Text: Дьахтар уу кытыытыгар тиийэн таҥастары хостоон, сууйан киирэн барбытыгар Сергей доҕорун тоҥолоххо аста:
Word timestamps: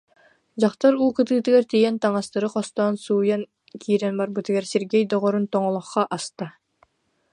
Дьахтар 0.59 0.93
уу 1.01 1.09
кытыытыгар 1.17 1.65
тиийэн 1.71 1.95
таҥастары 2.03 2.47
хостоон, 2.53 2.95
сууйан 3.05 3.41
киирэн 3.81 4.15
барбытыгар 4.19 4.65
Сергей 4.73 5.03
доҕорун 5.11 5.45
тоҥолоххо 5.53 6.03
аста: 6.17 6.47